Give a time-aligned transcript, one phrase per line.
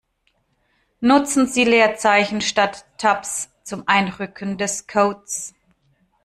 [0.99, 5.53] Nutzen Sie Leerzeichen statt Tabs zum Einrücken des Codes.